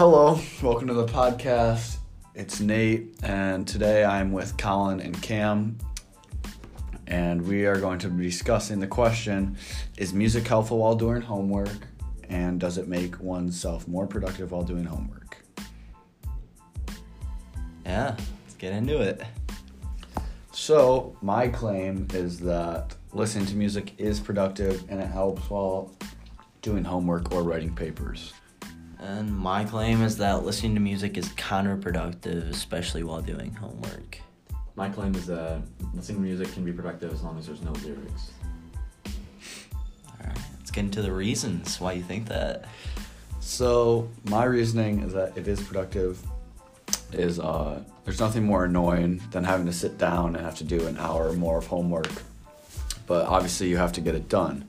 [0.00, 1.98] Hello, welcome to the podcast.
[2.34, 5.76] It's Nate, and today I'm with Colin and Cam,
[7.06, 9.58] and we are going to be discussing the question
[9.98, 11.86] Is music helpful while doing homework,
[12.30, 15.36] and does it make oneself more productive while doing homework?
[17.84, 19.20] Yeah, let's get into it.
[20.52, 25.94] So, my claim is that listening to music is productive and it helps while
[26.62, 28.32] doing homework or writing papers.
[29.00, 34.18] And my claim is that listening to music is counterproductive, especially while doing homework.
[34.76, 35.62] My claim is that
[35.94, 38.32] listening to music can be productive as long as there's no lyrics.
[40.20, 42.66] Alright, let's get into the reasons why you think that.
[43.40, 46.22] So, my reasoning is that it is productive.
[47.12, 50.86] Is uh, there's nothing more annoying than having to sit down and have to do
[50.86, 52.10] an hour or more of homework,
[53.06, 54.66] but obviously you have to get it done.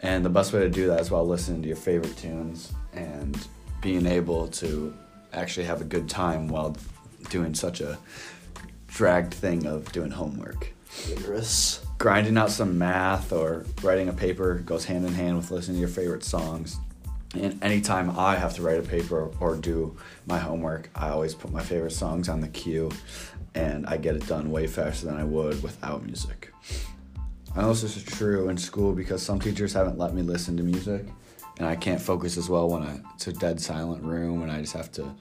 [0.00, 3.36] And the best way to do that is while listening to your favorite tunes and
[3.82, 4.94] being able to
[5.34, 6.74] actually have a good time while
[7.28, 7.98] doing such a
[8.86, 10.72] dragged thing of doing homework.
[11.08, 11.84] Rigorous.
[11.98, 15.80] Grinding out some math or writing a paper goes hand in hand with listening to
[15.80, 16.78] your favorite songs.
[17.34, 21.50] And anytime I have to write a paper or do my homework, I always put
[21.50, 22.90] my favorite songs on the queue
[23.54, 26.52] and I get it done way faster than I would without music.
[27.56, 30.62] I know this is true in school because some teachers haven't let me listen to
[30.62, 31.06] music
[31.58, 34.60] and I can't focus as well when I, it's a dead silent room and I
[34.60, 35.14] just have to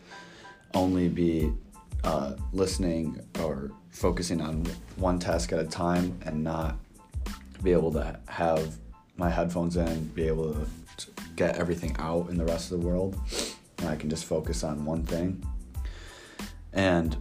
[0.73, 1.51] only be
[2.03, 4.65] uh, listening or focusing on
[4.95, 6.77] one task at a time and not
[7.61, 8.75] be able to have
[9.17, 13.17] my headphones in, be able to get everything out in the rest of the world,
[13.77, 15.45] and I can just focus on one thing.
[16.73, 17.17] And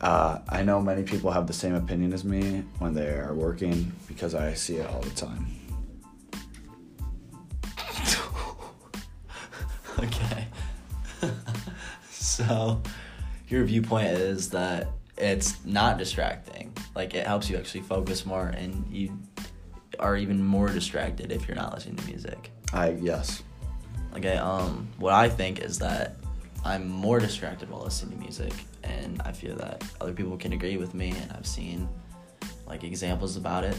[0.00, 3.92] uh, I know many people have the same opinion as me when they are working
[4.08, 5.61] because I see it all the time.
[12.10, 12.82] so,
[13.48, 16.72] your viewpoint is that it's not distracting.
[16.94, 19.16] Like, it helps you actually focus more, and you
[19.98, 22.50] are even more distracted if you're not listening to music.
[22.72, 23.42] I yes.
[24.16, 26.16] Okay, um, what I think is that
[26.64, 28.52] I'm more distracted while listening to music,
[28.84, 31.88] and I feel that other people can agree with me, and I've seen
[32.66, 33.76] like examples about it.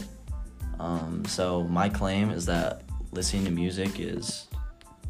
[0.78, 2.82] Um, so my claim is that
[3.12, 4.48] listening to music is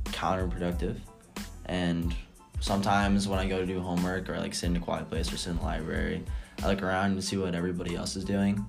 [0.04, 0.98] counterproductive,
[1.66, 2.14] and
[2.64, 5.36] sometimes when I go to do homework or like sit in a quiet place or
[5.36, 6.24] sit in the library,
[6.62, 8.64] I look around and see what everybody else is doing.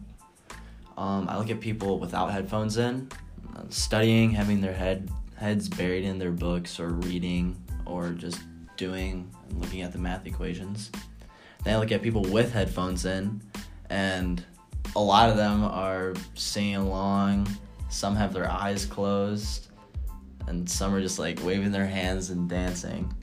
[0.97, 3.09] Um, I look at people without headphones in,
[3.55, 8.41] uh, studying, having their head heads buried in their books or reading or just
[8.75, 10.91] doing and looking at the math equations.
[11.63, 13.41] Then I look at people with headphones in,
[13.89, 14.43] and
[14.97, 17.47] a lot of them are singing along.
[17.87, 19.67] Some have their eyes closed,
[20.47, 23.13] and some are just like waving their hands and dancing.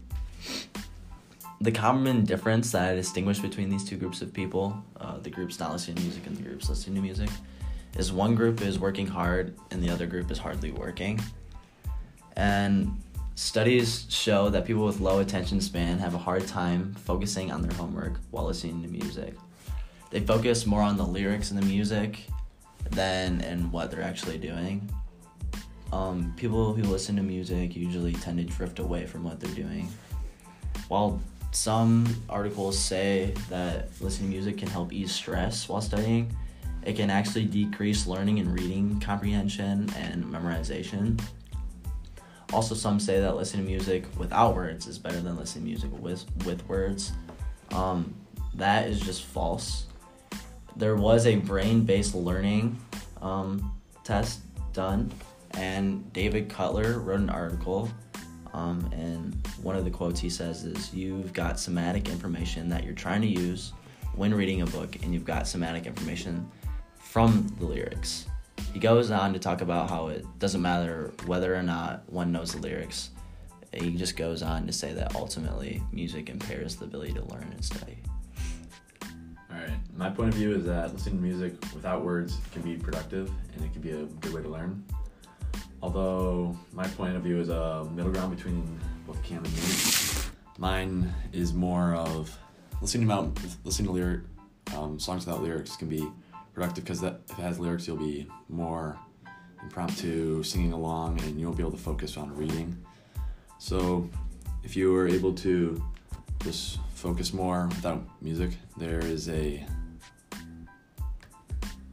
[1.60, 5.60] The common difference that I distinguish between these two groups of people, uh, the groups
[5.60, 7.30] not listening to music and the groups listening to music,
[7.96, 11.20] is one group is working hard and the other group is hardly working.
[12.36, 13.00] And
[13.34, 17.72] studies show that people with low attention span have a hard time focusing on their
[17.72, 19.34] homework while listening to music.
[20.10, 22.26] They focus more on the lyrics and the music
[22.90, 24.90] than in what they're actually doing.
[25.92, 29.88] Um, people who listen to music usually tend to drift away from what they're doing.
[30.88, 31.20] While
[31.52, 36.34] some articles say that listening to music can help ease stress while studying,
[36.84, 41.20] it can actually decrease learning and reading comprehension and memorization.
[42.52, 45.90] Also, some say that listening to music without words is better than listening to music
[46.00, 47.12] with with words.
[47.70, 48.14] Um,
[48.54, 49.86] that is just false.
[50.76, 52.78] There was a brain-based learning
[53.22, 53.72] um,
[54.04, 54.40] test
[54.72, 55.12] done,
[55.52, 57.90] and David Cutler wrote an article.
[58.52, 62.94] Um, and one of the quotes he says is, "You've got semantic information that you're
[62.94, 63.72] trying to use
[64.14, 66.50] when reading a book, and you've got semantic information
[66.96, 68.26] from the lyrics."
[68.72, 72.52] he goes on to talk about how it doesn't matter whether or not one knows
[72.52, 73.10] the lyrics.
[73.72, 77.64] He just goes on to say that ultimately music impairs the ability to learn and
[77.64, 77.98] study.
[79.50, 82.76] All right, my point of view is that listening to music without words can be
[82.76, 84.84] productive and it can be a good way to learn.
[85.82, 89.60] Although my point of view is a middle ground between both Cam and me.
[90.58, 92.36] Mine is more of
[92.80, 94.20] listening about listening to lyric
[94.76, 96.06] um, songs without lyrics can be
[96.54, 98.98] productive because that if it has lyrics, you'll be more
[99.62, 102.76] impromptu singing along, and you won't be able to focus on reading.
[103.58, 104.08] So,
[104.62, 105.82] if you were able to
[106.40, 109.64] just focus more without music, there is a.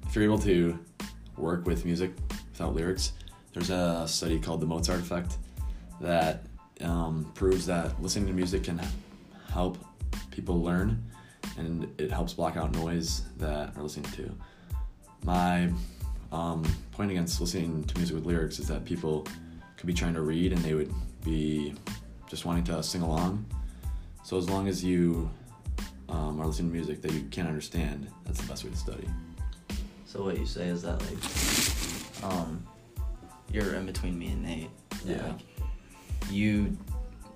[0.08, 0.78] If you're able to
[1.38, 2.12] work with music
[2.52, 3.14] without lyrics,
[3.60, 5.38] there's a study called the Mozart effect
[6.00, 6.46] that
[6.82, 8.82] um, proves that listening to music can
[9.52, 9.78] help
[10.32, 11.04] people learn,
[11.58, 14.34] and it helps block out noise that are listening to.
[15.24, 15.70] My
[16.32, 16.64] um,
[16.94, 19.28] point against listening to music with lyrics is that people
[19.76, 20.94] could be trying to read and they would
[21.26, 21.76] be
[22.30, 23.46] just wanting to sing along.
[24.24, 25.30] So as long as you
[26.08, 29.10] um, are listening to music that you can't understand, that's the best way to study.
[30.06, 31.79] So what you say is that like,
[33.52, 34.70] you're in between me and Nate.
[35.06, 35.24] Yeah.
[35.28, 35.40] Like,
[36.32, 36.78] you,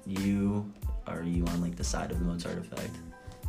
[0.05, 0.71] you,
[1.07, 2.91] are you on like the side of the Mozart effect?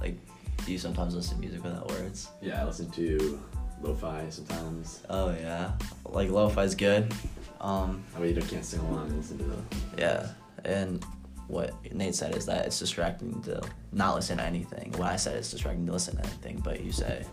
[0.00, 0.16] Like,
[0.64, 2.28] do you sometimes listen to music without words?
[2.40, 3.40] Yeah, I listen to
[3.82, 5.02] lo-fi sometimes.
[5.11, 5.72] Oh yeah,
[6.06, 7.12] like lo-fi's good.
[7.61, 9.56] Um, That way you don't- can't sing along and listen to the.
[9.99, 10.28] yeah,
[10.64, 11.05] and
[11.49, 13.61] what Nate said is that it's distracting to
[13.93, 14.93] not listen to anything.
[14.96, 17.25] What I said is distracting to listen to anything, but you say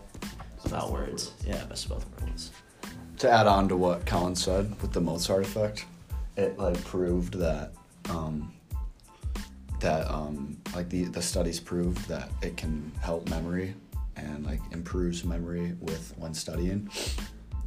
[0.62, 1.32] without words.
[1.46, 2.50] Yeah, best of both worlds.
[3.22, 5.84] To add on to what Colin said with the Mozart effect,
[6.36, 7.72] it like proved that
[8.10, 8.52] um,
[9.78, 13.76] that um, like the the studies proved that it can help memory
[14.16, 16.90] and like improves memory with when studying.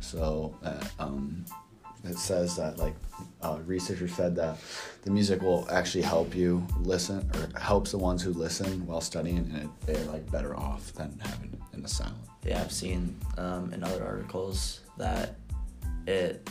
[0.02, 1.46] So uh, um,
[2.04, 2.96] it says that like
[3.42, 4.58] uh, researchers said that
[5.04, 9.38] the music will actually help you listen or helps the ones who listen while studying,
[9.38, 12.18] and it, they're like better off than having in the silent.
[12.44, 15.36] Yeah, I've seen um, in other articles that
[16.08, 16.50] it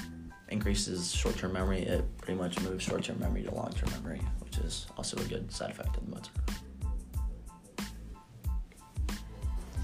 [0.49, 1.83] increases short-term memory.
[1.83, 5.71] It pretty much moves short-term memory to long-term memory, which is also a good side
[5.71, 6.29] effect of the Mozart.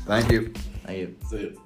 [0.07, 0.53] Thank you.
[0.85, 1.17] Thank you.
[1.29, 1.59] See it.